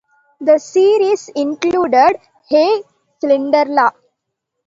The 0.39 0.57
series 0.57 1.29
included 1.35 2.17
Hey, 2.49 2.81
Cinderella! 3.19 3.91